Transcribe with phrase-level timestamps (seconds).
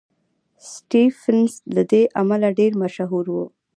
[0.71, 3.49] سټېفنس له دې امله ډېر مشهور شوی و